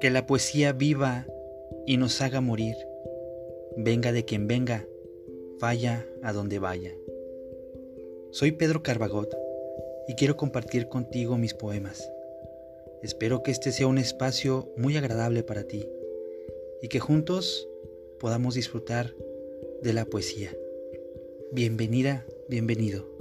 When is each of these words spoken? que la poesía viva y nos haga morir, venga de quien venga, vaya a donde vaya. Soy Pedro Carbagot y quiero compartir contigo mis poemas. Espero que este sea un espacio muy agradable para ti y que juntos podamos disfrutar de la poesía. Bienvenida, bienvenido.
que 0.00 0.10
la 0.10 0.26
poesía 0.26 0.72
viva 0.72 1.26
y 1.86 1.96
nos 1.96 2.20
haga 2.20 2.40
morir, 2.40 2.76
venga 3.76 4.12
de 4.12 4.24
quien 4.24 4.46
venga, 4.46 4.86
vaya 5.60 6.06
a 6.22 6.32
donde 6.32 6.58
vaya. 6.58 6.94
Soy 8.30 8.52
Pedro 8.52 8.82
Carbagot 8.82 9.36
y 10.06 10.14
quiero 10.14 10.36
compartir 10.36 10.88
contigo 10.88 11.36
mis 11.36 11.54
poemas. 11.54 12.10
Espero 13.02 13.42
que 13.42 13.50
este 13.50 13.72
sea 13.72 13.86
un 13.86 13.98
espacio 13.98 14.72
muy 14.76 14.96
agradable 14.96 15.42
para 15.42 15.64
ti 15.64 15.88
y 16.82 16.88
que 16.88 17.00
juntos 17.00 17.68
podamos 18.20 18.54
disfrutar 18.54 19.14
de 19.82 19.92
la 19.92 20.04
poesía. 20.04 20.56
Bienvenida, 21.52 22.26
bienvenido. 22.48 23.17